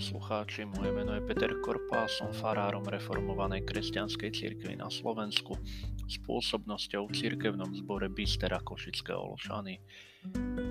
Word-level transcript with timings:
poslucháči, 0.00 0.64
moje 0.64 0.96
meno 0.96 1.12
je 1.12 1.20
Peter 1.28 1.52
Korpa, 1.60 2.08
som 2.08 2.32
farárom 2.32 2.88
reformovanej 2.88 3.68
kresťanskej 3.68 4.32
cirkvi 4.32 4.72
na 4.72 4.88
Slovensku 4.88 5.60
s 6.08 6.16
pôsobnosťou 6.24 7.04
v 7.04 7.12
cirkevnom 7.12 7.68
zbore 7.76 8.08
Bystera 8.08 8.64
Košické 8.64 9.12
Ološany. 9.12 9.76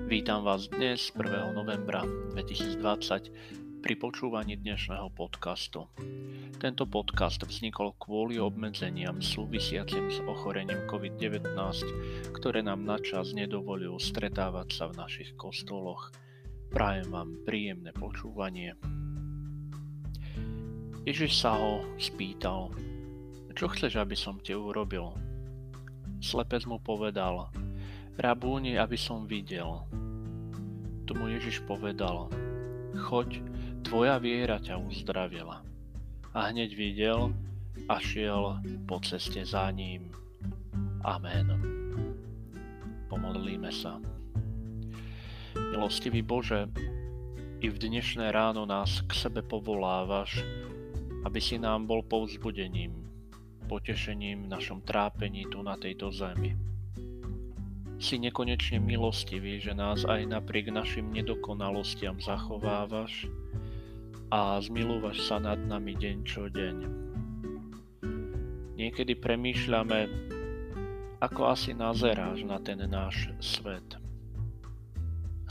Vítam 0.09 0.41
vás 0.41 0.65
dnes 0.73 1.13
1. 1.13 1.53
novembra 1.53 2.01
2020 2.33 3.85
pri 3.85 3.93
počúvaní 4.01 4.57
dnešného 4.57 5.13
podcastu. 5.13 5.85
Tento 6.57 6.89
podcast 6.89 7.45
vznikol 7.45 8.01
kvôli 8.01 8.41
obmedzeniam 8.41 9.21
súvisiacim 9.21 10.09
s 10.09 10.25
ochorením 10.25 10.89
COVID-19, 10.89 11.53
ktoré 12.33 12.65
nám 12.65 12.81
načas 12.81 13.37
nedovolujú 13.37 13.93
stretávať 14.01 14.73
sa 14.73 14.89
v 14.89 14.97
našich 14.97 15.37
kostoloch. 15.37 16.09
Prajem 16.73 17.13
vám 17.13 17.45
príjemné 17.45 17.93
počúvanie. 17.93 18.73
Ježiš 21.09 21.41
sa 21.41 21.57
ho 21.57 21.81
spýtal, 21.97 22.69
čo 23.57 23.65
chceš, 23.65 23.97
aby 23.97 24.13
som 24.13 24.37
ti 24.37 24.53
urobil? 24.53 25.09
Slepec 26.21 26.69
mu 26.69 26.77
povedal, 26.77 27.49
rabúni, 28.13 28.77
aby 28.77 28.93
som 28.93 29.25
videl. 29.25 29.89
Tu 31.09 31.17
mu 31.17 31.25
Ježiš 31.25 31.65
povedal, 31.65 32.29
choď, 32.93 33.41
tvoja 33.81 34.21
viera 34.21 34.61
ťa 34.61 34.77
uzdravila. 34.77 35.65
A 36.37 36.53
hneď 36.53 36.77
videl 36.77 37.33
a 37.89 37.97
šiel 37.97 38.61
po 38.85 39.01
ceste 39.01 39.41
za 39.41 39.65
ním. 39.73 40.13
Amen. 41.01 41.57
Pomodlíme 43.09 43.73
sa. 43.73 43.97
Milostivý 45.57 46.21
Bože, 46.21 46.69
i 47.65 47.67
v 47.67 47.81
dnešné 47.81 48.29
ráno 48.29 48.69
nás 48.69 49.01
k 49.09 49.11
sebe 49.17 49.41
povolávaš, 49.41 50.45
aby 51.27 51.39
si 51.41 51.59
nám 51.59 51.89
bol 51.89 52.05
povzbudením, 52.05 52.95
potešením 53.67 54.47
v 54.47 54.51
našom 54.51 54.81
trápení 54.81 55.45
tu 55.51 55.61
na 55.61 55.75
tejto 55.75 56.09
zemi. 56.09 56.55
Si 57.99 58.15
nekonečne 58.15 58.79
milostivý, 58.79 59.59
že 59.59 59.75
nás 59.75 60.07
aj 60.07 60.23
napriek 60.23 60.71
našim 60.71 61.11
nedokonalostiam 61.11 62.15
zachovávaš 62.23 63.27
a 64.31 64.55
zmilúvaš 64.63 65.27
sa 65.27 65.41
nad 65.41 65.59
nami 65.59 65.99
deň 65.99 66.17
čo 66.23 66.47
deň. 66.47 66.77
Niekedy 68.79 69.19
premýšľame, 69.19 69.99
ako 71.19 71.51
asi 71.51 71.75
nazeráš 71.75 72.47
na 72.47 72.63
ten 72.63 72.79
náš 72.87 73.27
svet. 73.43 73.99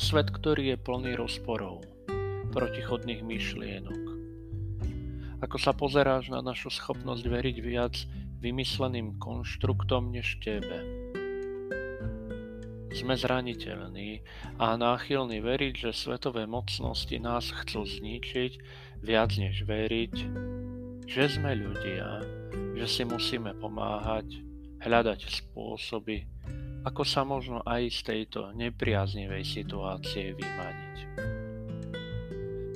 Svet, 0.01 0.33
ktorý 0.33 0.73
je 0.73 0.77
plný 0.81 1.13
rozporov, 1.21 1.85
protichodných 2.57 3.21
myšlienok, 3.21 4.08
ako 5.39 5.57
sa 5.59 5.71
pozeráš 5.71 6.35
na 6.35 6.43
našu 6.43 6.71
schopnosť 6.71 7.25
veriť 7.27 7.57
viac 7.63 7.95
vymysleným 8.43 9.19
konštruktom 9.23 10.11
než 10.11 10.39
tebe. 10.43 10.83
Sme 12.89 13.15
zraniteľní 13.15 14.27
a 14.59 14.75
náchylní 14.75 15.39
veriť, 15.39 15.75
že 15.87 15.91
svetové 15.95 16.49
mocnosti 16.51 17.15
nás 17.21 17.53
chcú 17.53 17.87
zničiť 17.87 18.53
viac 19.05 19.31
než 19.39 19.63
veriť, 19.63 20.15
že 21.07 21.25
sme 21.31 21.55
ľudia, 21.55 22.25
že 22.75 22.87
si 22.91 23.03
musíme 23.07 23.55
pomáhať, 23.63 24.43
hľadať 24.83 25.21
spôsoby, 25.31 26.27
ako 26.87 27.03
sa 27.07 27.23
možno 27.23 27.63
aj 27.67 27.91
z 27.91 28.01
tejto 28.03 28.51
nepriaznivej 28.55 29.43
situácie 29.47 30.35
vymaniť. 30.35 30.97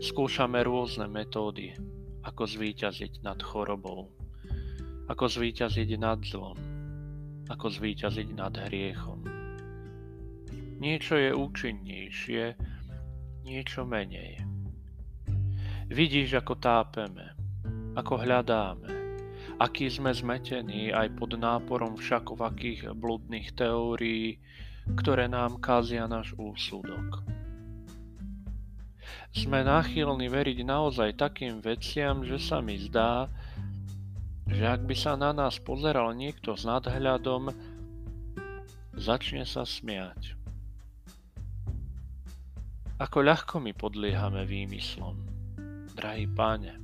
Skúšame 0.03 0.67
rôzne 0.67 1.07
metódy, 1.07 1.79
ako 2.23 2.43
zvíťaziť 2.47 3.23
nad 3.27 3.39
chorobou, 3.43 4.11
ako 5.11 5.25
zvíťaziť 5.27 5.91
nad 5.99 6.23
zlom, 6.23 6.59
ako 7.51 7.67
zvíťaziť 7.69 8.29
nad 8.35 8.55
hriechom. 8.55 9.27
Niečo 10.83 11.15
je 11.15 11.31
účinnejšie, 11.31 12.45
niečo 13.47 13.87
menej. 13.87 14.43
Vidíš, 15.91 16.43
ako 16.43 16.59
tápeme, 16.59 17.35
ako 17.95 18.23
hľadáme, 18.23 18.91
aký 19.63 19.87
sme 19.91 20.11
zmetení 20.11 20.91
aj 20.91 21.15
pod 21.19 21.39
náporom 21.39 21.95
všakovakých 21.99 22.95
blúdnych 22.99 23.55
teórií, 23.55 24.43
ktoré 24.99 25.31
nám 25.31 25.63
kazia 25.63 26.11
náš 26.11 26.35
úsudok. 26.35 27.32
Sme 29.33 29.65
náchylní 29.65 30.29
veriť 30.29 30.61
naozaj 30.61 31.17
takým 31.17 31.65
veciam, 31.65 32.21
že 32.21 32.37
sa 32.37 32.61
mi 32.61 32.77
zdá, 32.77 33.33
že 34.45 34.69
ak 34.69 34.85
by 34.85 34.93
sa 34.93 35.17
na 35.17 35.33
nás 35.33 35.57
pozeral 35.57 36.13
niekto 36.13 36.53
s 36.53 36.69
nadhľadom, 36.69 37.49
začne 38.93 39.49
sa 39.49 39.65
smiať. 39.65 40.37
Ako 43.01 43.25
ľahko 43.25 43.57
my 43.59 43.73
podliehame 43.73 44.45
výmyslom. 44.45 45.17
Drahý 45.97 46.29
páne, 46.29 46.77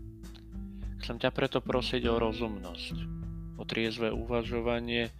chcem 1.05 1.21
ťa 1.21 1.31
preto 1.31 1.61
prosiť 1.61 2.09
o 2.09 2.17
rozumnosť, 2.17 2.97
o 3.61 3.63
triezve 3.69 4.09
uvažovanie, 4.09 5.13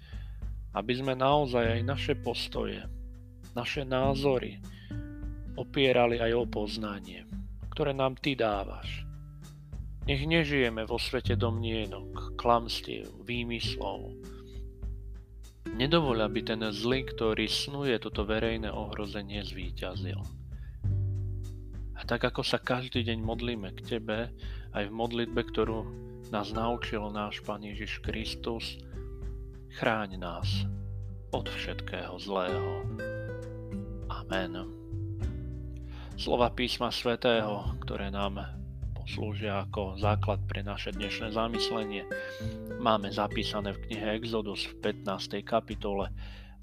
aby 0.73 0.93
sme 0.97 1.13
naozaj 1.13 1.77
aj 1.77 1.81
naše 1.85 2.15
postoje, 2.17 2.81
naše 3.53 3.85
názory, 3.85 4.65
opierali 5.59 6.23
aj 6.23 6.33
o 6.39 6.45
poznanie, 6.47 7.27
ktoré 7.75 7.91
nám 7.91 8.15
Ty 8.23 8.39
dávaš. 8.39 9.03
Nech 10.09 10.25
nežijeme 10.25 10.89
vo 10.89 10.97
svete 10.97 11.37
domnienok, 11.37 12.39
klamstiev, 12.41 13.13
výmyslov. 13.29 14.15
Nedovoľ, 15.69 16.25
aby 16.25 16.41
ten 16.41 16.65
zlý, 16.73 17.05
ktorý 17.05 17.45
snuje 17.45 17.93
toto 18.01 18.25
verejné 18.25 18.73
ohrozenie, 18.73 19.45
zvíťazil. 19.45 20.17
A 21.99 22.01
tak 22.09 22.25
ako 22.25 22.41
sa 22.41 22.57
každý 22.57 23.05
deň 23.05 23.19
modlíme 23.21 23.69
k 23.77 23.99
Tebe, 23.99 24.33
aj 24.73 24.85
v 24.89 24.97
modlitbe, 24.97 25.45
ktorú 25.53 25.85
nás 26.33 26.57
naučil 26.57 27.05
náš 27.13 27.45
Pán 27.45 27.61
Ježiš 27.61 28.01
Kristus, 28.01 28.81
chráň 29.77 30.17
nás 30.17 30.65
od 31.37 31.45
všetkého 31.53 32.17
zlého. 32.17 32.87
Amen 34.09 34.78
slova 36.19 36.51
písma 36.51 36.91
svätého, 36.91 37.79
ktoré 37.87 38.11
nám 38.11 38.43
poslúžia 38.91 39.63
ako 39.63 40.03
základ 40.03 40.43
pre 40.51 40.67
naše 40.67 40.91
dnešné 40.91 41.31
zamyslenie, 41.31 42.03
máme 42.83 43.15
zapísané 43.15 43.71
v 43.79 43.87
knihe 43.87 44.19
Exodus 44.19 44.67
v 44.67 44.99
15. 45.07 45.39
kapitole 45.47 46.11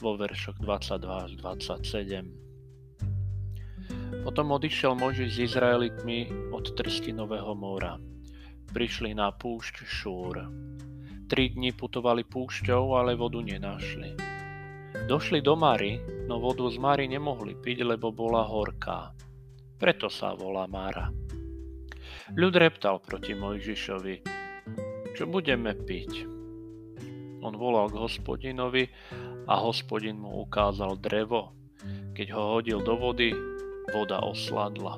vo 0.03 0.19
veršoch 0.19 0.59
22 0.59 1.07
až 1.07 1.31
27. 1.39 4.27
Potom 4.27 4.51
odišiel 4.51 4.91
Mojžiš 4.91 5.29
s 5.31 5.39
Izraelitmi 5.47 6.51
od 6.51 6.75
Trstinového 6.75 7.55
mora. 7.55 7.95
Prišli 8.75 9.15
na 9.15 9.31
púšť 9.31 9.87
Šúr. 9.87 10.51
Tri 11.31 11.55
dni 11.55 11.71
putovali 11.71 12.27
púšťou, 12.27 12.99
ale 12.99 13.15
vodu 13.15 13.39
nenašli. 13.39 14.19
Došli 15.07 15.39
do 15.39 15.55
Mary, 15.55 15.95
no 16.27 16.43
vodu 16.43 16.67
z 16.67 16.75
Mary 16.75 17.07
nemohli 17.07 17.55
piť, 17.55 17.87
lebo 17.87 18.11
bola 18.11 18.43
horká 18.43 19.15
preto 19.75 20.07
sa 20.07 20.31
volá 20.35 20.67
Mára. 20.67 21.11
Ľud 22.33 22.53
reptal 22.57 23.03
proti 23.03 23.37
Mojžišovi, 23.37 24.15
čo 25.13 25.23
budeme 25.29 25.77
piť. 25.77 26.25
On 27.45 27.53
volal 27.53 27.93
k 27.93 28.01
hospodinovi 28.01 28.89
a 29.45 29.53
hospodin 29.61 30.17
mu 30.17 30.41
ukázal 30.41 30.97
drevo. 30.97 31.53
Keď 32.17 32.27
ho 32.33 32.57
hodil 32.57 32.81
do 32.81 32.97
vody, 32.97 33.29
voda 33.93 34.23
osladla. 34.25 34.97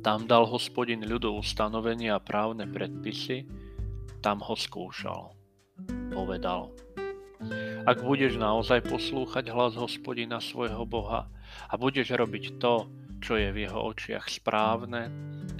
Tam 0.00 0.24
dal 0.24 0.48
hospodin 0.48 1.04
ľudu 1.04 1.36
ustanovenia 1.36 2.16
a 2.16 2.24
právne 2.24 2.64
predpisy, 2.68 3.44
tam 4.24 4.40
ho 4.40 4.56
skúšal. 4.56 5.36
Povedal, 6.12 6.72
ak 7.84 8.00
budeš 8.00 8.40
naozaj 8.40 8.88
poslúchať 8.88 9.52
hlas 9.52 9.76
hospodina 9.76 10.40
svojho 10.40 10.88
Boha 10.88 11.28
a 11.70 11.74
budeš 11.76 12.14
robiť 12.14 12.60
to, 12.60 12.88
čo 13.24 13.40
je 13.40 13.48
v 13.50 13.64
jeho 13.64 13.80
očiach 13.88 14.28
správne, 14.28 15.08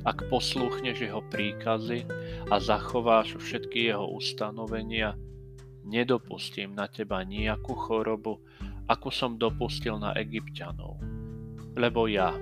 ak 0.05 0.29
posluchneš 0.29 1.01
jeho 1.01 1.25
príkazy 1.33 2.05
a 2.53 2.61
zachováš 2.61 3.41
všetky 3.41 3.89
jeho 3.89 4.05
ustanovenia, 4.13 5.17
nedopustím 5.89 6.77
na 6.77 6.85
teba 6.93 7.25
nejakú 7.25 7.73
chorobu, 7.73 8.41
ako 8.85 9.09
som 9.09 9.41
dopustil 9.41 9.97
na 9.97 10.13
egyptianov. 10.21 11.01
Lebo 11.73 12.05
ja, 12.05 12.37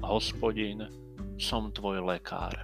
hospodin, 0.00 0.88
som 1.36 1.68
tvoj 1.68 2.00
lekár. 2.00 2.56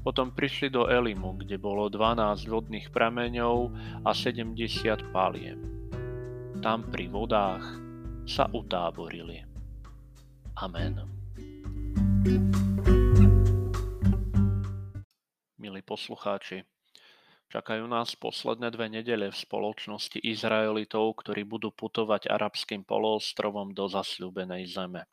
Potom 0.00 0.32
prišli 0.32 0.72
do 0.72 0.88
Elimu, 0.88 1.40
kde 1.40 1.60
bolo 1.60 1.88
12 1.88 2.48
vodných 2.48 2.88
prameňov 2.92 3.72
a 4.04 4.12
70 4.12 4.56
paliem. 5.12 5.60
Tam 6.60 6.84
pri 6.88 7.08
vodách 7.08 7.64
sa 8.30 8.46
utáborili. 8.54 9.42
Amen. 10.62 11.20
poslucháči, 15.90 16.62
čakajú 17.50 17.90
nás 17.90 18.14
posledné 18.14 18.70
dve 18.70 18.86
nedele 18.86 19.26
v 19.26 19.34
spoločnosti 19.34 20.22
Izraelitov, 20.22 21.18
ktorí 21.18 21.42
budú 21.42 21.74
putovať 21.74 22.30
arabským 22.30 22.86
poloostrovom 22.86 23.74
do 23.74 23.90
zasľúbenej 23.90 24.70
zeme. 24.70 25.10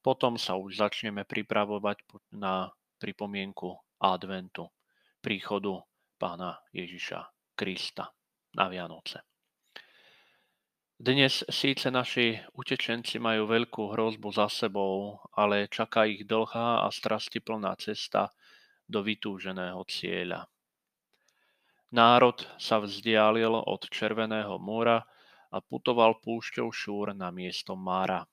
Potom 0.00 0.40
sa 0.40 0.56
už 0.56 0.80
začneme 0.80 1.28
pripravovať 1.28 2.00
na 2.32 2.72
pripomienku 2.96 4.00
adventu, 4.00 4.72
príchodu 5.20 5.84
pána 6.16 6.56
Ježiša 6.72 7.52
Krista 7.52 8.08
na 8.56 8.72
Vianoce. 8.72 9.29
Dnes 11.00 11.40
síce 11.48 11.88
naši 11.88 12.36
utečenci 12.60 13.16
majú 13.16 13.48
veľkú 13.48 13.96
hrozbu 13.96 14.36
za 14.36 14.52
sebou, 14.52 15.16
ale 15.32 15.64
čaká 15.64 16.04
ich 16.04 16.28
dlhá 16.28 16.84
a 16.84 16.92
strastiplná 16.92 17.72
cesta 17.80 18.28
do 18.84 19.00
vytúženého 19.00 19.80
cieľa. 19.88 20.44
Národ 21.96 22.44
sa 22.60 22.84
vzdialil 22.84 23.48
od 23.48 23.88
Červeného 23.88 24.60
mora 24.60 25.00
a 25.48 25.64
putoval 25.64 26.20
púšťou 26.20 26.68
Šúr 26.68 27.16
na 27.16 27.32
miesto 27.32 27.72
Mára. 27.80 28.28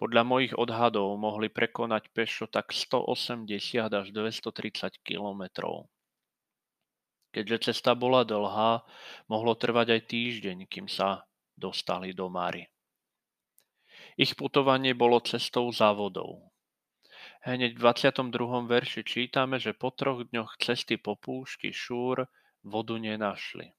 Podľa 0.00 0.24
mojich 0.24 0.56
odhadov 0.56 1.12
mohli 1.20 1.52
prekonať 1.52 2.08
pešo 2.16 2.48
tak 2.48 2.72
180 2.72 3.52
až 3.92 4.06
230 4.16 4.96
kilometrov. 5.04 5.92
Keďže 7.36 7.68
cesta 7.68 7.92
bola 7.92 8.24
dlhá, 8.24 8.80
mohlo 9.28 9.52
trvať 9.52 9.92
aj 9.92 10.02
týždeň, 10.08 10.58
kým 10.72 10.88
sa 10.88 11.28
dostali 11.56 12.12
do 12.12 12.28
Mary. 12.28 12.66
Ich 14.18 14.34
putovanie 14.34 14.94
bolo 14.94 15.22
cestou 15.22 15.70
za 15.70 15.90
vodou. 15.94 16.50
Hneď 17.44 17.76
v 17.76 17.80
22. 17.82 18.66
verši 18.66 19.02
čítame, 19.04 19.60
že 19.60 19.76
po 19.76 19.92
troch 19.92 20.24
dňoch 20.28 20.56
cesty 20.60 20.96
po 20.96 21.18
púšti 21.18 21.70
Šúr 21.70 22.26
vodu 22.64 22.96
nenašli. 22.96 23.74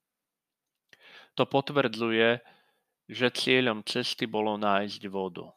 To 1.35 1.43
potvrdzuje, 1.49 2.39
že 3.09 3.27
cieľom 3.33 3.83
cesty 3.85 4.25
bolo 4.25 4.55
nájsť 4.57 5.01
vodu. 5.09 5.51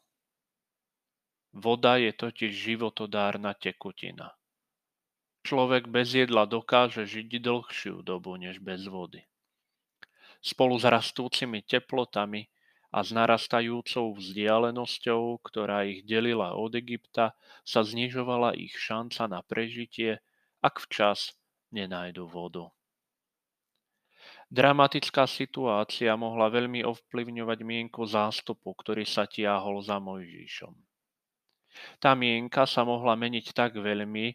Voda 1.53 1.97
je 1.97 2.13
totiž 2.13 2.51
životodárna 2.53 3.57
tekutina. 3.57 4.37
Človek 5.41 5.89
bez 5.89 6.13
jedla 6.13 6.45
dokáže 6.45 7.09
žiť 7.09 7.41
dlhšiu 7.41 8.05
dobu 8.05 8.37
než 8.37 8.61
bez 8.61 8.85
vody. 8.85 9.25
Spolu 10.39 10.79
s 10.79 10.87
rastúcimi 10.87 11.67
teplotami 11.67 12.47
a 12.89 13.05
s 13.05 13.13
narastajúcou 13.13 14.17
vzdialenosťou, 14.17 15.43
ktorá 15.45 15.85
ich 15.85 16.07
delila 16.07 16.57
od 16.57 16.73
Egypta, 16.73 17.37
sa 17.61 17.85
znižovala 17.85 18.57
ich 18.57 18.73
šanca 18.73 19.29
na 19.29 19.39
prežitie, 19.45 20.23
ak 20.63 20.81
včas 20.89 21.37
nenájdu 21.69 22.25
vodu. 22.25 22.73
Dramatická 24.49 25.29
situácia 25.29 26.09
mohla 26.17 26.49
veľmi 26.49 26.81
ovplyvňovať 26.81 27.59
mienku 27.61 28.01
zástupu, 28.09 28.73
ktorý 28.73 29.05
sa 29.05 29.29
tiahol 29.29 29.77
za 29.85 30.01
Mojžišom. 30.01 30.73
Tá 32.01 32.17
mienka 32.17 32.65
sa 32.65 32.81
mohla 32.81 33.13
meniť 33.13 33.53
tak 33.53 33.77
veľmi, 33.77 34.33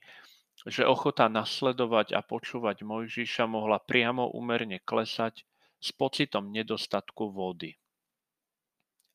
že 0.71 0.87
ochota 0.87 1.27
nasledovať 1.27 2.15
a 2.15 2.23
počúvať 2.23 2.87
Mojžiša 2.87 3.51
mohla 3.51 3.83
priamo 3.83 4.31
umerne 4.31 4.79
klesať 4.79 5.43
s 5.85 5.93
pocitom 5.93 6.49
nedostatku 6.49 7.29
vody. 7.29 7.77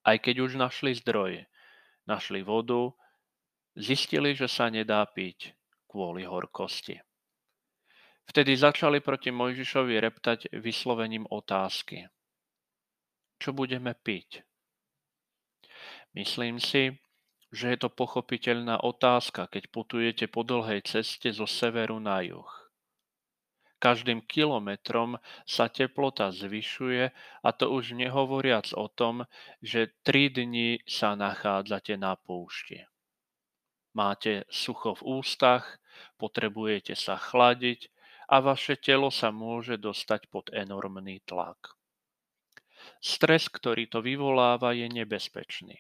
Aj 0.05 0.21
keď 0.21 0.45
už 0.45 0.61
našli 0.61 0.93
zdroje, 0.93 1.49
našli 2.05 2.45
vodu, 2.45 2.93
zistili, 3.73 4.37
že 4.37 4.45
sa 4.45 4.69
nedá 4.69 5.01
piť 5.09 5.57
kvôli 5.89 6.29
horkosti. 6.29 7.01
Vtedy 8.29 8.53
začali 8.53 9.01
proti 9.01 9.33
Mojžišovi 9.33 9.97
reptať 9.97 10.53
vyslovením 10.53 11.25
otázky. 11.33 12.05
Čo 13.41 13.57
budeme 13.57 13.97
piť? 13.97 14.45
Myslím 16.13 16.61
si, 16.61 16.93
že 17.49 17.73
je 17.73 17.77
to 17.81 17.89
pochopiteľná 17.89 18.85
otázka, 18.85 19.49
keď 19.49 19.73
putujete 19.73 20.25
po 20.29 20.45
dlhej 20.45 20.85
ceste 20.85 21.33
zo 21.33 21.49
severu 21.49 21.97
na 21.97 22.21
juh. 22.21 22.58
Každým 23.79 24.27
kilometrom 24.27 25.15
sa 25.47 25.71
teplota 25.71 26.35
zvyšuje 26.35 27.15
a 27.43 27.49
to 27.55 27.71
už 27.71 27.95
nehovoriac 27.95 28.75
o 28.75 28.91
tom, 28.91 29.23
že 29.63 29.95
tri 30.03 30.27
dni 30.27 30.83
sa 30.83 31.15
nachádzate 31.15 31.95
na 31.95 32.19
púšti. 32.19 32.83
Máte 33.95 34.43
sucho 34.51 34.99
v 34.99 35.23
ústach, 35.23 35.79
potrebujete 36.19 36.93
sa 36.93 37.15
chladiť 37.15 37.87
a 38.29 38.43
vaše 38.43 38.75
telo 38.75 39.09
sa 39.09 39.31
môže 39.31 39.79
dostať 39.79 40.27
pod 40.27 40.51
enormný 40.51 41.23
tlak. 41.23 41.79
Stres, 42.99 43.47
ktorý 43.47 43.87
to 43.87 44.03
vyvoláva, 44.03 44.75
je 44.75 44.91
nebezpečný. 44.91 45.79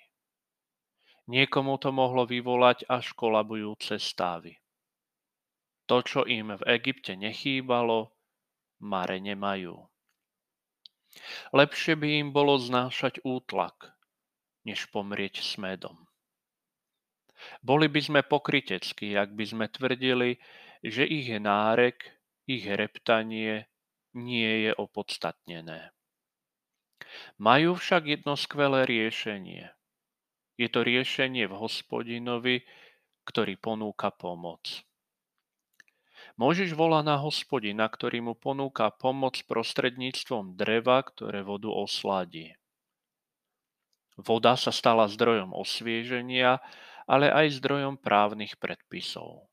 Niekomu 1.29 1.77
to 1.77 1.93
mohlo 1.93 2.25
vyvolať 2.25 2.89
až 2.89 3.13
kolabujúce 3.13 4.01
stavy. 4.01 4.57
To, 5.89 6.05
čo 6.05 6.21
im 6.29 6.53
v 6.53 6.63
Egypte 6.69 7.17
nechýbalo, 7.17 8.13
Mare 8.79 9.17
nemajú. 9.17 9.75
Lepšie 11.51 11.97
by 11.97 12.07
im 12.21 12.29
bolo 12.29 12.55
znášať 12.61 13.25
útlak, 13.25 13.97
než 14.63 14.85
pomrieť 14.93 15.41
s 15.41 15.57
medom. 15.57 16.07
Boli 17.65 17.89
by 17.89 18.01
sme 18.05 18.21
pokryteckí, 18.21 19.17
ak 19.17 19.33
by 19.33 19.45
sme 19.49 19.65
tvrdili, 19.67 20.37
že 20.85 21.09
ich 21.09 21.27
nárek, 21.27 22.05
ich 22.45 22.69
reptanie 22.69 23.67
nie 24.13 24.69
je 24.69 24.71
opodstatnené. 24.77 25.91
Majú 27.41 27.75
však 27.75 28.05
jedno 28.05 28.37
skvelé 28.37 28.85
riešenie. 28.85 29.73
Je 30.59 30.67
to 30.69 30.85
riešenie 30.85 31.49
v 31.49 31.57
hospodinovi, 31.57 32.61
ktorý 33.25 33.57
ponúka 33.57 34.13
pomoc. 34.13 34.88
Môžeš 36.39 36.71
volá 36.71 37.03
na 37.03 37.19
hospodina, 37.19 37.83
ktorý 37.91 38.23
mu 38.23 38.31
ponúka 38.31 38.87
pomoc 38.95 39.43
prostredníctvom 39.43 40.55
dreva, 40.55 41.03
ktoré 41.03 41.43
vodu 41.43 41.67
osladí. 41.67 42.55
Voda 44.15 44.55
sa 44.55 44.71
stala 44.71 45.11
zdrojom 45.11 45.51
osvieženia, 45.51 46.63
ale 47.11 47.27
aj 47.27 47.59
zdrojom 47.59 47.99
právnych 47.99 48.55
predpisov. 48.55 49.51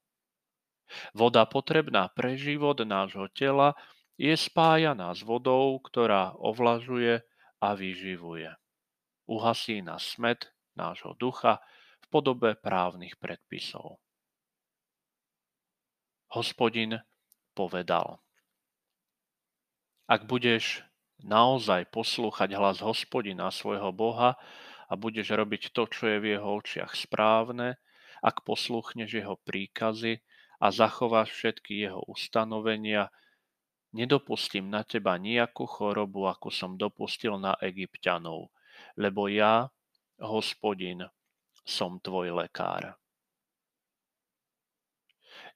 Voda 1.10 1.42
potrebná 1.42 2.06
pre 2.14 2.38
život 2.38 2.78
nášho 2.78 3.26
tela 3.34 3.74
je 4.14 4.38
spájaná 4.38 5.10
s 5.10 5.26
vodou, 5.26 5.82
ktorá 5.82 6.38
ovlažuje 6.38 7.18
a 7.58 7.68
vyživuje. 7.74 8.54
Uhasí 9.26 9.82
na 9.82 9.98
smet 9.98 10.54
nášho 10.78 11.18
ducha 11.18 11.58
v 11.98 12.06
podobe 12.14 12.54
právnych 12.54 13.18
predpisov. 13.18 13.98
Hospodin 16.36 17.00
povedal. 17.56 18.20
Ak 20.04 20.28
budeš 20.28 20.84
naozaj 21.24 21.88
poslúchať 21.88 22.52
hlas 22.60 22.84
hospodina 22.84 23.48
svojho 23.48 23.88
Boha 23.88 24.36
a 24.84 24.92
budeš 25.00 25.32
robiť 25.32 25.72
to, 25.72 25.88
čo 25.88 26.12
je 26.12 26.20
v 26.20 26.36
jeho 26.36 26.60
očiach 26.60 26.92
správne, 26.92 27.80
ak 28.20 28.44
posluchneš 28.44 29.16
jeho 29.16 29.40
príkazy 29.48 30.20
a 30.60 30.68
zachováš 30.68 31.32
všetky 31.32 31.88
jeho 31.88 32.04
ustanovenia, 32.04 33.08
nedopustím 33.96 34.68
na 34.68 34.84
teba 34.84 35.16
nejakú 35.16 35.64
chorobu, 35.64 36.28
ako 36.28 36.52
som 36.52 36.76
dopustil 36.76 37.40
na 37.40 37.56
egyptianov, 37.64 38.52
lebo 39.00 39.32
ja, 39.32 39.72
hospodin, 40.20 41.00
som 41.64 41.96
tvoj 41.96 42.36
lekár. 42.44 43.00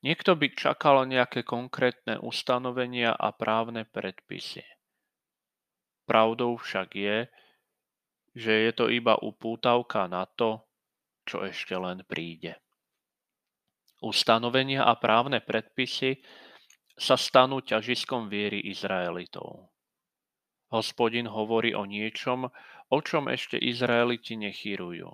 Niekto 0.01 0.33
by 0.33 0.57
čakal 0.57 1.05
nejaké 1.05 1.45
konkrétne 1.45 2.17
ustanovenia 2.25 3.13
a 3.13 3.37
právne 3.37 3.85
predpisy. 3.85 4.65
Pravdou 6.09 6.57
však 6.57 6.89
je, 6.97 7.19
že 8.33 8.53
je 8.65 8.73
to 8.73 8.89
iba 8.89 9.21
upútavka 9.21 10.09
na 10.09 10.25
to, 10.25 10.65
čo 11.29 11.45
ešte 11.45 11.77
len 11.77 12.01
príde. 12.09 12.57
Ustanovenia 14.01 14.89
a 14.89 14.97
právne 14.97 15.45
predpisy 15.45 16.25
sa 16.97 17.21
stanú 17.21 17.61
ťažiskom 17.61 18.33
viery 18.33 18.65
Izraelitov. 18.73 19.69
Hospodin 20.73 21.29
hovorí 21.29 21.77
o 21.77 21.85
niečom, 21.85 22.49
o 22.89 22.99
čom 23.05 23.29
ešte 23.29 23.61
Izraeliti 23.61 24.41
nechyrujú. 24.41 25.13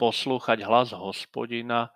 Poslúchať 0.00 0.64
hlas 0.64 0.94
hospodina 0.96 1.92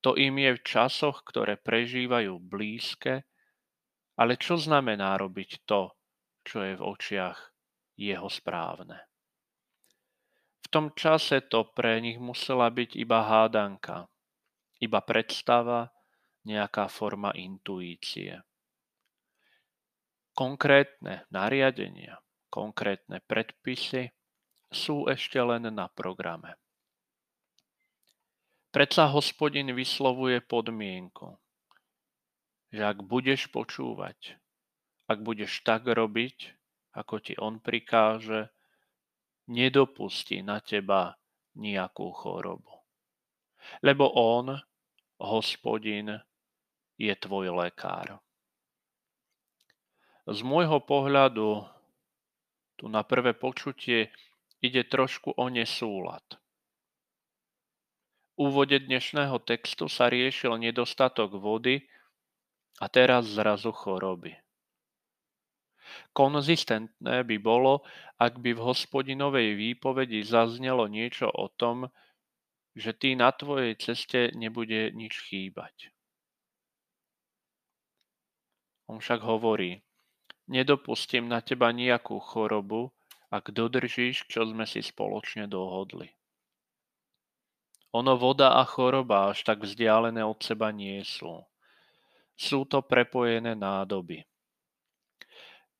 to 0.00 0.14
im 0.14 0.38
je 0.38 0.54
v 0.54 0.60
časoch, 0.62 1.26
ktoré 1.26 1.58
prežívajú 1.58 2.38
blízke, 2.38 3.26
ale 4.18 4.38
čo 4.38 4.58
znamená 4.58 5.18
robiť 5.18 5.66
to, 5.66 5.94
čo 6.42 6.62
je 6.62 6.74
v 6.78 6.82
očiach 6.82 7.38
jeho 7.98 8.30
správne? 8.30 8.98
V 10.62 10.66
tom 10.70 10.92
čase 10.92 11.48
to 11.48 11.70
pre 11.72 11.98
nich 11.98 12.20
musela 12.20 12.68
byť 12.68 12.90
iba 12.98 13.24
hádanka, 13.24 14.06
iba 14.78 15.00
predstava, 15.02 15.90
nejaká 16.46 16.86
forma 16.88 17.34
intuície. 17.34 18.40
Konkrétne 20.32 21.26
nariadenia, 21.34 22.22
konkrétne 22.48 23.18
predpisy 23.26 24.14
sú 24.70 25.10
ešte 25.10 25.40
len 25.42 25.66
na 25.72 25.90
programe. 25.90 26.56
Predsa 28.68 29.08
hospodin 29.08 29.72
vyslovuje 29.72 30.44
podmienku, 30.44 31.40
že 32.68 32.84
ak 32.84 33.00
budeš 33.00 33.48
počúvať, 33.48 34.36
ak 35.08 35.24
budeš 35.24 35.64
tak 35.64 35.88
robiť, 35.88 36.52
ako 36.92 37.14
ti 37.16 37.32
on 37.40 37.64
prikáže, 37.64 38.52
nedopustí 39.48 40.44
na 40.44 40.60
teba 40.60 41.16
nejakú 41.56 42.12
chorobu. 42.12 42.84
Lebo 43.80 44.12
on, 44.12 44.60
hospodin, 45.16 46.20
je 47.00 47.14
tvoj 47.16 47.56
lekár. 47.56 48.20
Z 50.28 50.44
môjho 50.44 50.84
pohľadu 50.84 51.64
tu 52.76 52.84
na 52.92 53.00
prvé 53.00 53.32
počutie 53.32 54.12
ide 54.60 54.84
trošku 54.84 55.32
o 55.40 55.48
nesúlad. 55.48 56.20
Úvode 58.38 58.78
dnešného 58.78 59.42
textu 59.42 59.90
sa 59.90 60.06
riešil 60.06 60.62
nedostatok 60.62 61.42
vody 61.42 61.90
a 62.78 62.86
teraz 62.86 63.26
zrazu 63.34 63.74
choroby. 63.74 64.38
Konzistentné 66.14 67.26
by 67.26 67.36
bolo, 67.42 67.82
ak 68.14 68.38
by 68.38 68.54
v 68.54 68.62
hospodinovej 68.62 69.58
výpovedi 69.58 70.22
zaznelo 70.22 70.86
niečo 70.86 71.26
o 71.26 71.50
tom, 71.50 71.90
že 72.78 72.94
ty 72.94 73.18
na 73.18 73.34
tvojej 73.34 73.74
ceste 73.74 74.30
nebude 74.38 74.94
nič 74.94 75.18
chýbať. 75.18 75.90
On 78.86 79.02
však 79.02 79.18
hovorí, 79.18 79.82
Nedopustím 80.48 81.28
na 81.28 81.42
teba 81.44 81.74
nejakú 81.74 82.22
chorobu, 82.22 82.94
ak 83.28 83.52
dodržíš, 83.52 84.30
čo 84.30 84.48
sme 84.48 84.64
si 84.64 84.80
spoločne 84.80 85.44
dohodli. 85.44 86.17
Ono 87.96 88.20
voda 88.20 88.60
a 88.60 88.68
choroba 88.68 89.32
až 89.32 89.48
tak 89.48 89.64
vzdialené 89.64 90.20
od 90.20 90.36
seba 90.44 90.68
nie 90.68 91.00
sú. 91.00 91.40
Sú 92.36 92.68
to 92.68 92.84
prepojené 92.84 93.56
nádoby. 93.56 94.28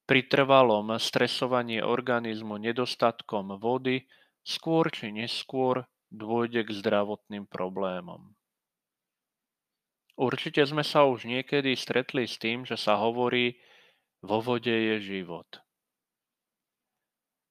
Pri 0.08 0.24
trvalom 0.24 0.96
stresovaní 0.96 1.84
organizmu 1.84 2.56
nedostatkom 2.56 3.60
vody 3.60 4.08
skôr 4.40 4.88
či 4.88 5.12
neskôr 5.12 5.84
dôjde 6.08 6.64
k 6.64 6.70
zdravotným 6.80 7.44
problémom. 7.44 8.32
Určite 10.18 10.64
sme 10.64 10.82
sa 10.82 11.04
už 11.04 11.28
niekedy 11.28 11.76
stretli 11.76 12.24
s 12.24 12.40
tým, 12.40 12.64
že 12.64 12.74
sa 12.74 12.96
hovorí, 12.98 13.60
vo 14.24 14.42
vode 14.42 14.72
je 14.72 14.96
život. 14.98 15.46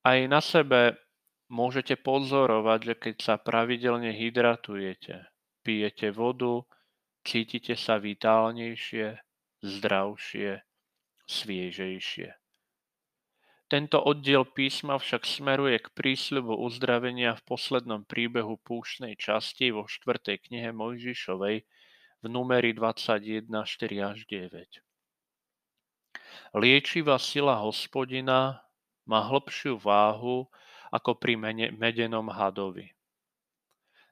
Aj 0.04 0.20
na 0.28 0.44
sebe 0.44 1.07
môžete 1.48 1.96
pozorovať, 2.00 2.80
že 2.84 2.96
keď 2.96 3.16
sa 3.24 3.36
pravidelne 3.40 4.12
hydratujete, 4.12 5.28
pijete 5.64 6.12
vodu, 6.12 6.64
cítite 7.24 7.76
sa 7.76 8.00
vitálnejšie, 8.00 9.20
zdravšie, 9.64 10.64
sviežejšie. 11.28 12.30
Tento 13.68 14.00
oddiel 14.00 14.48
písma 14.48 14.96
však 14.96 15.28
smeruje 15.28 15.76
k 15.84 15.92
prísľubu 15.92 16.56
uzdravenia 16.56 17.36
v 17.36 17.44
poslednom 17.44 18.08
príbehu 18.08 18.56
púštnej 18.64 19.20
časti 19.20 19.76
vo 19.76 19.84
4. 19.84 20.40
knihe 20.40 20.72
Mojžišovej 20.72 21.68
v 22.24 22.26
numeri 22.32 22.72
21, 22.72 23.44
4 23.44 24.08
až 24.08 24.24
9. 24.24 24.88
Liečivá 26.56 27.20
sila 27.20 27.60
Hospodina 27.60 28.64
má 29.04 29.20
hlbšiu 29.28 29.76
váhu 29.76 30.48
ako 30.92 31.20
pri 31.20 31.36
medenom 31.74 32.32
hadovi. 32.32 32.94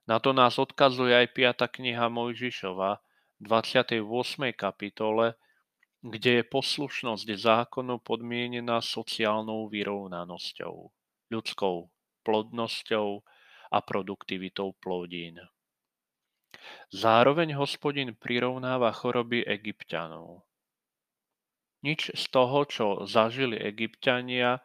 Na 0.05 0.21
to 0.21 0.37
nás 0.37 0.61
odkazuje 0.61 1.17
aj 1.17 1.27
5. 1.33 1.81
kniha 1.81 2.07
Mojžišova 2.13 3.01
v 3.41 3.45
28. 3.49 4.53
kapitole, 4.53 5.33
kde 6.05 6.41
je 6.41 6.43
poslušnosť 6.45 7.27
zákonu 7.33 7.97
podmienená 7.97 8.85
sociálnou 8.85 9.65
vyrovnanosťou, 9.73 10.75
ľudskou 11.33 11.89
plodnosťou 12.21 13.25
a 13.73 13.77
produktivitou 13.81 14.77
plodín. 14.77 15.41
Zároveň 16.93 17.57
hospodin 17.57 18.13
prirovnáva 18.13 18.93
choroby 18.93 19.41
egyptianov. 19.41 20.45
Nič 21.85 22.13
z 22.13 22.23
toho, 22.33 22.65
čo 22.65 22.85
zažili 23.05 23.61
Egypťania, 23.61 24.57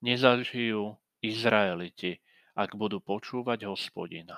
nezažijú 0.00 0.96
Izraeliti, 1.22 2.18
ak 2.58 2.74
budú 2.76 3.00
počúvať 3.00 3.64
hospodina. 3.70 4.36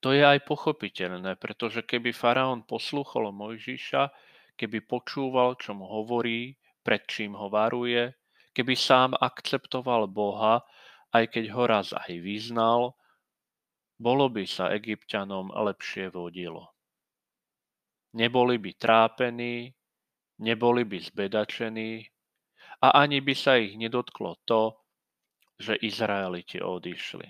To 0.00 0.14
je 0.14 0.22
aj 0.22 0.46
pochopiteľné, 0.46 1.36
pretože 1.36 1.82
keby 1.82 2.14
faraón 2.14 2.62
poslúchol 2.62 3.34
Mojžiša, 3.34 4.08
keby 4.54 4.86
počúval, 4.86 5.58
čo 5.58 5.74
mu 5.74 5.84
hovorí, 5.84 6.54
pred 6.86 7.02
čím 7.10 7.34
ho 7.34 7.50
varuje, 7.50 8.14
keby 8.54 8.72
sám 8.78 9.18
akceptoval 9.18 10.06
Boha, 10.06 10.62
aj 11.10 11.34
keď 11.34 11.44
ho 11.52 11.64
raz 11.66 11.90
aj 11.92 12.12
vyznal, 12.22 12.94
bolo 13.96 14.28
by 14.28 14.44
sa 14.44 14.70
egyptianom 14.72 15.50
lepšie 15.50 16.12
vodilo. 16.12 16.76
Neboli 18.16 18.56
by 18.56 18.72
trápení, 18.76 19.72
neboli 20.40 20.84
by 20.84 20.98
zbedačení 21.00 22.04
a 22.84 23.02
ani 23.02 23.20
by 23.20 23.34
sa 23.36 23.56
ich 23.60 23.76
nedotklo 23.76 24.40
to, 24.44 24.85
že 25.56 25.76
Izraeliti 25.80 26.60
odišli. 26.60 27.28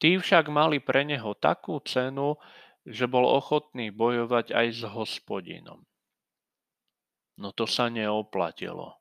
Tí 0.00 0.18
však 0.18 0.50
mali 0.50 0.82
pre 0.82 1.06
neho 1.06 1.32
takú 1.38 1.78
cenu, 1.84 2.36
že 2.84 3.08
bol 3.08 3.24
ochotný 3.24 3.88
bojovať 3.88 4.52
aj 4.52 4.66
s 4.74 4.82
hospodinom. 4.84 5.80
No 7.40 7.48
to 7.50 7.64
sa 7.66 7.88
neoplatilo, 7.88 9.00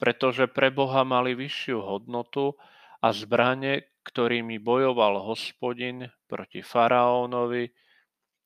pretože 0.00 0.48
pre 0.50 0.72
Boha 0.72 1.04
mali 1.04 1.36
vyššiu 1.36 1.78
hodnotu 1.78 2.56
a 3.02 3.12
zbranie, 3.14 3.86
ktorými 4.02 4.58
bojoval 4.58 5.22
hospodin 5.22 6.10
proti 6.26 6.64
faraónovi, 6.64 7.70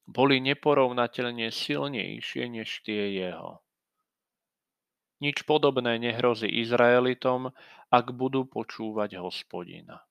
boli 0.07 0.39
neporovnateľne 0.45 1.49
silnejšie 1.49 2.45
než 2.47 2.69
tie 2.85 3.17
jeho. 3.17 3.66
Nič 5.17 5.49
podobné 5.49 5.97
nehrozí 5.97 6.45
Izraelitom, 6.49 7.49
ak 7.89 8.13
budú 8.13 8.45
počúvať 8.45 9.17
hospodina. 9.17 10.05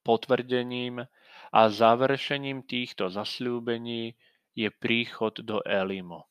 Potvrdením 0.00 1.04
a 1.52 1.60
završením 1.68 2.64
týchto 2.64 3.12
zasľúbení 3.12 4.16
je 4.56 4.68
príchod 4.72 5.36
do 5.44 5.60
Elimo 5.68 6.30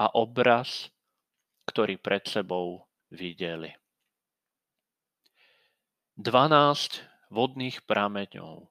a 0.00 0.08
obraz, 0.16 0.88
ktorý 1.68 2.00
pred 2.00 2.24
sebou 2.24 2.88
videli. 3.12 3.76
12 6.16 7.04
vodných 7.34 7.82
prameňov 7.84 8.70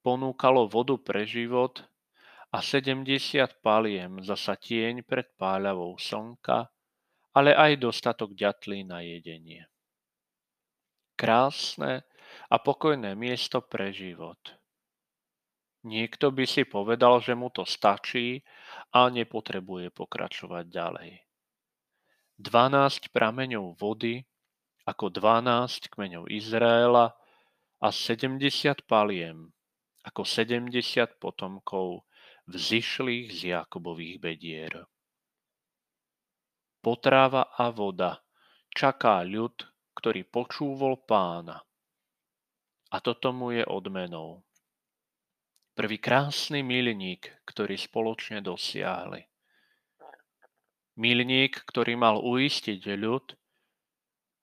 ponúkalo 0.00 0.64
vodu 0.72 0.96
pre 0.96 1.28
život 1.28 1.84
a 2.48 2.64
70 2.64 3.04
paliem 3.60 4.24
zasa 4.24 4.56
tieň 4.56 5.04
pred 5.04 5.28
páľavou 5.36 6.00
slnka, 6.00 6.72
ale 7.38 7.54
aj 7.54 7.78
dostatok 7.78 8.34
ďatlí 8.34 8.82
na 8.82 8.98
jedenie. 9.06 9.62
Krásne 11.14 12.02
a 12.50 12.58
pokojné 12.58 13.14
miesto 13.14 13.62
pre 13.62 13.94
život. 13.94 14.38
Niekto 15.86 16.34
by 16.34 16.44
si 16.50 16.66
povedal, 16.66 17.22
že 17.22 17.38
mu 17.38 17.54
to 17.54 17.62
stačí 17.62 18.42
a 18.90 19.06
nepotrebuje 19.06 19.94
pokračovať 19.94 20.64
ďalej. 20.66 21.10
12 22.42 23.14
prameňov 23.14 23.78
vody 23.78 24.26
ako 24.82 25.06
12 25.14 25.94
kmeňov 25.94 26.26
Izraela 26.26 27.14
a 27.78 27.88
70 27.94 28.82
paliem 28.90 29.54
ako 30.02 30.26
70 30.26 30.74
potomkov 31.22 32.02
vzýšlých 32.48 33.26
z 33.30 33.40
Jakobových 33.54 34.16
bedier. 34.18 34.72
Potráva 36.88 37.52
a 37.52 37.68
voda 37.68 38.24
čaká 38.72 39.20
ľud, 39.20 39.60
ktorý 39.92 40.24
počúvol 40.24 40.96
pána. 41.04 41.60
A 42.88 42.96
toto 43.04 43.28
mu 43.28 43.52
je 43.52 43.60
odmenou. 43.60 44.40
Prvý 45.76 46.00
krásny 46.00 46.64
milník, 46.64 47.28
ktorý 47.44 47.76
spoločne 47.76 48.40
dosiahli. 48.40 49.20
Milník, 50.96 51.60
ktorý 51.68 51.92
mal 52.00 52.24
uistiť 52.24 52.80
ľud, 52.80 53.36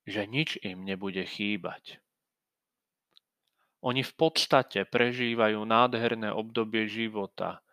že 0.06 0.22
nič 0.30 0.62
im 0.62 0.86
nebude 0.86 1.26
chýbať. 1.26 1.98
Oni 3.82 4.06
v 4.06 4.14
podstate 4.14 4.86
prežívajú 4.86 5.66
nádherné 5.66 6.30
obdobie 6.30 6.86
života, 6.86 7.66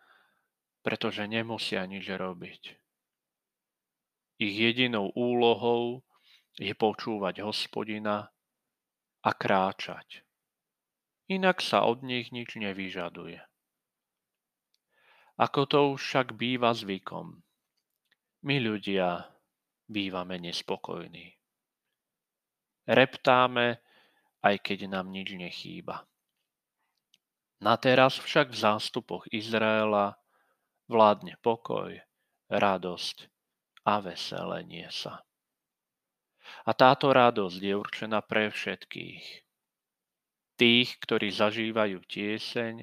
pretože 0.82 1.30
nemusia 1.30 1.86
nič 1.86 2.10
robiť. 2.10 2.82
Ich 4.34 4.58
jedinou 4.58 5.14
úlohou 5.14 6.02
je 6.58 6.74
počúvať 6.74 7.46
hospodina 7.46 8.34
a 9.22 9.30
kráčať. 9.30 10.26
Inak 11.30 11.62
sa 11.62 11.86
od 11.86 12.02
nich 12.02 12.34
nič 12.34 12.58
nevyžaduje. 12.58 13.38
Ako 15.38 15.60
to 15.66 15.80
však 15.94 16.34
býva 16.34 16.74
zvykom, 16.74 17.42
my 18.44 18.56
ľudia 18.58 19.34
bývame 19.86 20.38
nespokojní. 20.42 21.34
Reptáme, 22.90 23.82
aj 24.44 24.56
keď 24.60 24.90
nám 24.90 25.14
nič 25.14 25.34
nechýba. 25.34 26.04
Na 27.64 27.80
teraz 27.80 28.20
však 28.20 28.52
v 28.52 28.60
zástupoch 28.60 29.24
Izraela 29.32 30.20
vládne 30.90 31.40
pokoj, 31.40 31.96
radosť 32.52 33.33
a 33.84 34.00
veselenie 34.00 34.88
sa. 34.88 35.20
A 36.64 36.70
táto 36.72 37.12
radosť 37.12 37.60
je 37.60 37.74
určená 37.76 38.20
pre 38.24 38.48
všetkých. 38.52 39.24
Tých, 40.54 40.88
ktorí 41.02 41.28
zažívajú 41.32 41.98
tieseň, 42.04 42.76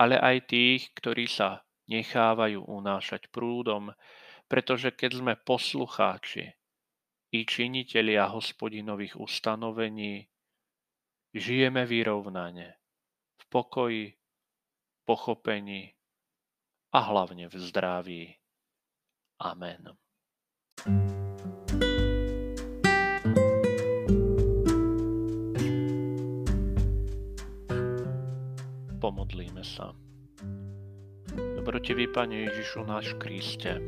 ale 0.00 0.16
aj 0.16 0.36
tých, 0.50 0.82
ktorí 0.96 1.26
sa 1.26 1.62
nechávajú 1.90 2.64
unášať 2.64 3.28
prúdom, 3.28 3.90
pretože 4.46 4.94
keď 4.94 5.10
sme 5.14 5.34
poslucháči 5.36 6.54
i 7.30 7.46
činitelia 7.46 8.26
hospodinových 8.26 9.18
ustanovení, 9.18 10.26
žijeme 11.34 11.86
vyrovnane, 11.86 12.68
v 13.38 13.44
pokoji, 13.46 14.06
pochopení 15.06 15.94
a 16.90 16.98
hlavne 16.98 17.46
v 17.46 17.54
zdraví. 17.58 18.39
Amen. 19.40 19.82
Pomodlíme 29.00 29.64
sa. 29.64 29.96
Dobrotivý 31.32 32.04
Pane 32.12 32.44
Ježišu 32.52 32.84
náš 32.84 33.16
Kriste, 33.16 33.80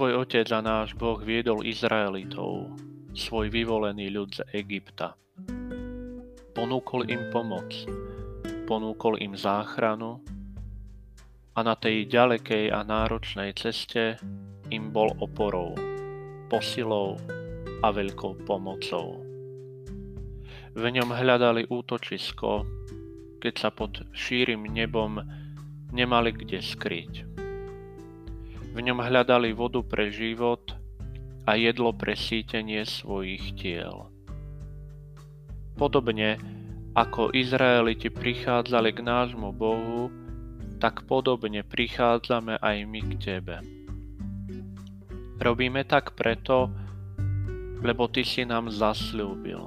Tvoj 0.00 0.24
otec 0.24 0.48
a 0.48 0.64
náš 0.64 0.96
Boh 0.96 1.20
viedol 1.20 1.60
Izraelitov, 1.60 2.72
svoj 3.12 3.52
vyvolený 3.52 4.08
ľud 4.08 4.32
z 4.32 4.40
Egypta. 4.56 5.12
Ponúkol 6.56 7.04
im 7.12 7.28
pomoc, 7.28 7.68
ponúkol 8.64 9.20
im 9.20 9.36
záchranu 9.36 10.24
a 11.54 11.58
na 11.66 11.74
tej 11.74 12.06
ďalekej 12.06 12.70
a 12.70 12.86
náročnej 12.86 13.50
ceste 13.58 14.16
im 14.70 14.94
bol 14.94 15.10
oporou, 15.18 15.74
posilou 16.46 17.18
a 17.82 17.88
veľkou 17.90 18.46
pomocou. 18.46 19.18
V 20.70 20.84
ňom 20.86 21.10
hľadali 21.10 21.66
útočisko, 21.66 22.62
keď 23.42 23.54
sa 23.58 23.70
pod 23.74 24.06
šírim 24.14 24.62
nebom 24.70 25.18
nemali 25.90 26.30
kde 26.30 26.62
skryť. 26.62 27.14
V 28.70 28.78
ňom 28.78 29.02
hľadali 29.02 29.50
vodu 29.50 29.82
pre 29.82 30.14
život 30.14 30.62
a 31.50 31.58
jedlo 31.58 31.90
pre 31.90 32.14
sítenie 32.14 32.86
svojich 32.86 33.58
tiel. 33.58 34.06
Podobne 35.74 36.38
ako 36.94 37.34
Izraeliti 37.34 38.06
prichádzali 38.06 38.94
k 38.94 39.00
nášmu 39.02 39.50
Bohu, 39.50 40.10
tak 40.80 41.04
podobne 41.04 41.60
prichádzame 41.60 42.56
aj 42.56 42.76
my 42.88 43.00
k 43.04 43.12
Tebe. 43.20 43.60
Robíme 45.36 45.84
tak 45.84 46.16
preto, 46.16 46.72
lebo 47.84 48.08
Ty 48.08 48.24
si 48.24 48.48
nám 48.48 48.72
zasľúbil. 48.72 49.60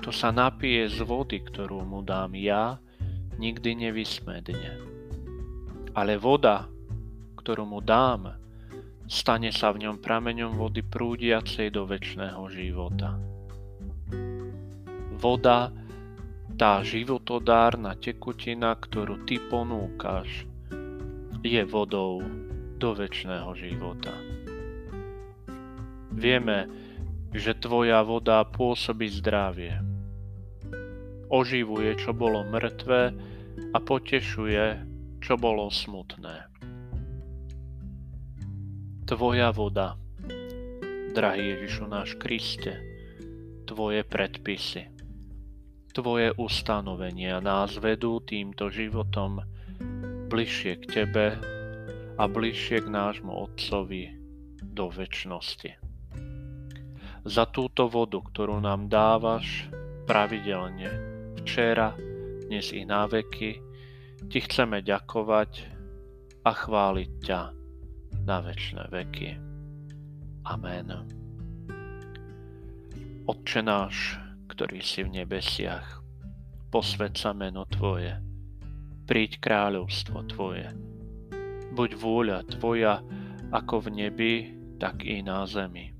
Kto 0.00 0.08
sa 0.10 0.32
napije 0.32 0.88
z 0.88 1.04
vody, 1.04 1.44
ktorú 1.44 1.84
mu 1.84 2.00
dám 2.00 2.32
ja, 2.40 2.80
nikdy 3.36 3.86
nevysmedne. 3.86 4.80
Ale 5.92 6.16
voda, 6.16 6.64
ktorú 7.36 7.68
mu 7.68 7.84
dám, 7.84 8.32
stane 9.12 9.52
sa 9.52 9.76
v 9.76 9.84
ňom 9.84 10.00
prameňom 10.00 10.56
vody 10.56 10.80
prúdiacej 10.80 11.68
do 11.68 11.84
väčšného 11.84 12.42
života. 12.48 13.20
Voda, 15.20 15.70
tá 16.56 16.84
životodárna 16.84 17.96
tekutina, 17.96 18.76
ktorú 18.76 19.24
ty 19.24 19.40
ponúkaš, 19.40 20.44
je 21.42 21.62
vodou 21.66 22.22
do 22.78 22.90
väčšného 22.94 23.50
života. 23.58 24.14
Vieme, 26.12 26.70
že 27.32 27.56
tvoja 27.56 28.04
voda 28.04 28.44
pôsobí 28.44 29.08
zdravie. 29.08 29.80
Oživuje, 31.32 31.96
čo 31.96 32.12
bolo 32.12 32.44
mŕtve 32.44 33.16
a 33.72 33.78
potešuje, 33.80 34.64
čo 35.24 35.34
bolo 35.40 35.72
smutné. 35.72 36.52
Tvoja 39.08 39.50
voda, 39.50 39.96
drahý 41.16 41.56
Ježišu 41.56 41.84
náš 41.88 42.14
Kriste, 42.20 42.76
Tvoje 43.62 44.04
predpisy, 44.04 44.92
Tvoje 45.92 46.32
ustanovenia 46.40 47.44
nás 47.44 47.76
vedú 47.76 48.24
týmto 48.24 48.72
životom 48.72 49.44
bližšie 50.32 50.80
k 50.80 50.84
Tebe 50.88 51.36
a 52.16 52.24
bližšie 52.24 52.80
k 52.80 52.88
nášmu 52.88 53.28
Otcovi 53.28 54.08
do 54.64 54.88
väčšnosti. 54.88 55.76
Za 57.28 57.44
túto 57.52 57.92
vodu, 57.92 58.24
ktorú 58.24 58.64
nám 58.64 58.88
dávaš 58.88 59.68
pravidelne, 60.08 60.88
včera, 61.44 61.92
dnes 62.48 62.72
i 62.72 62.88
na 62.88 63.04
veky, 63.04 63.60
Ti 64.32 64.38
chceme 64.48 64.80
ďakovať 64.80 65.52
a 66.48 66.50
chváliť 66.56 67.10
ťa 67.20 67.40
na 68.24 68.40
večné 68.40 68.88
veky. 68.88 69.36
Amen. 70.48 70.88
Otče 73.28 73.60
náš, 73.60 74.21
ktorý 74.52 74.84
si 74.84 75.00
v 75.00 75.24
nebesiach, 75.24 76.04
posved 76.68 77.16
sa 77.16 77.32
meno 77.32 77.64
Tvoje, 77.64 78.20
príď 79.08 79.40
kráľovstvo 79.40 80.28
Tvoje. 80.28 80.68
Buď 81.72 81.90
vôľa 81.96 82.38
Tvoja 82.52 83.00
ako 83.48 83.88
v 83.88 84.04
nebi, 84.04 84.34
tak 84.76 85.08
i 85.08 85.24
na 85.24 85.48
zemi. 85.48 85.96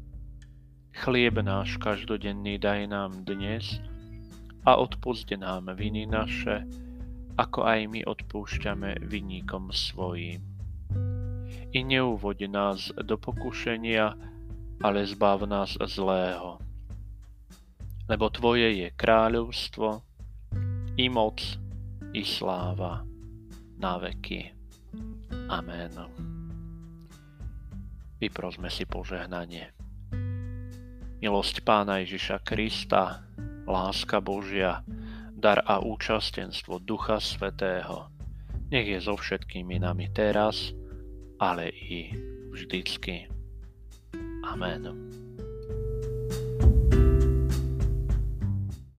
Chlieb 0.93 1.41
náš 1.41 1.81
každodenný 1.81 2.61
daj 2.61 2.93
nám 2.93 3.25
dnes 3.25 3.81
a 4.69 4.77
odpust 4.77 5.33
nám 5.33 5.73
viny 5.73 6.05
naše, 6.05 6.69
ako 7.41 7.65
aj 7.65 7.89
my 7.89 8.05
odpúšťame 8.05 9.01
vinníkom 9.09 9.73
svojim 9.73 10.53
i 11.73 11.81
neuvoď 11.85 12.39
nás 12.53 12.93
do 12.93 13.17
pokušenia, 13.17 14.13
ale 14.85 15.09
zbav 15.09 15.49
nás 15.49 15.81
zlého. 15.89 16.61
Lebo 18.11 18.31
Tvoje 18.31 18.83
je 18.83 18.89
kráľovstvo, 18.95 20.03
i 20.97 21.09
moc, 21.09 21.41
i 22.13 22.23
sláva 22.25 23.01
na 23.81 23.97
veky. 23.97 24.53
Amen. 25.49 25.93
Vyprosme 28.21 28.69
si 28.69 28.85
požehnanie. 28.85 29.73
Milosť 31.23 31.63
Pána 31.63 32.03
Ježiša 32.03 32.43
Krista, 32.43 33.25
láska 33.65 34.19
Božia, 34.19 34.83
dar 35.33 35.63
a 35.67 35.83
účastenstvo 35.83 36.83
Ducha 36.83 37.19
Svetého, 37.19 38.11
nech 38.73 38.89
je 38.89 38.99
so 39.05 39.19
všetkými 39.21 39.85
nami 39.85 40.09
teraz, 40.15 40.73
ale 41.37 41.69
i 41.69 42.15
vždycky. 42.55 43.29
Amen. 44.49 45.12